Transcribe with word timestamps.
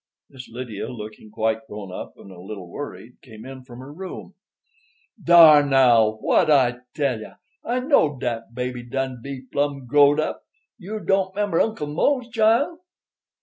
Miss 0.31 0.49
Lydia, 0.49 0.87
looking 0.89 1.29
quite 1.29 1.67
grown 1.67 1.91
up 1.91 2.17
and 2.17 2.31
a 2.31 2.39
little 2.41 2.67
worried, 2.67 3.21
came 3.21 3.45
in 3.45 3.63
from 3.63 3.77
her 3.81 3.93
room. 3.93 4.33
"Dar, 5.23 5.63
now! 5.63 6.13
What'd 6.13 6.49
I 6.49 6.79
tell 6.95 7.19
you? 7.19 7.33
I 7.63 7.81
knowed 7.81 8.19
dat 8.19 8.51
baby 8.55 8.81
done 8.81 9.21
be 9.21 9.41
plum 9.41 9.85
growed 9.85 10.19
up. 10.19 10.41
You 10.79 11.01
don't 11.01 11.35
'member 11.35 11.61
Uncle 11.61 11.85
Mose, 11.85 12.29
child?" 12.29 12.79